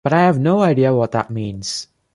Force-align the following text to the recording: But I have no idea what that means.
But 0.03 0.13
I 0.13 0.21
have 0.23 0.39
no 0.39 0.61
idea 0.61 0.95
what 0.95 1.11
that 1.11 1.29
means. 1.29 1.87